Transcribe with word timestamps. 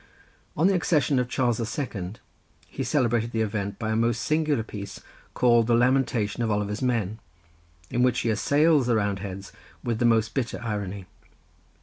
On 0.57 0.65
the 0.65 0.73
accession 0.73 1.19
of 1.19 1.29
Charles 1.29 1.59
the 1.59 1.65
Second 1.67 2.21
he 2.65 2.83
celebrated 2.83 3.33
the 3.33 3.43
event 3.43 3.77
by 3.77 3.91
a 3.91 3.95
most 3.95 4.23
singular 4.23 4.63
piece 4.63 5.01
called 5.35 5.67
the 5.67 5.75
Lamentation 5.75 6.41
of 6.41 6.49
Oliver's 6.49 6.81
men, 6.81 7.19
in 7.91 8.01
which 8.01 8.21
he 8.21 8.31
assails 8.31 8.87
the 8.87 8.95
Roundheads 8.95 9.51
with 9.83 9.99
the 9.99 10.05
most 10.05 10.33
bitter 10.33 10.59
irony. 10.63 11.05